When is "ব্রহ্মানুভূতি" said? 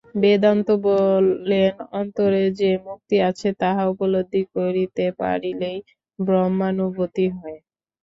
6.19-7.25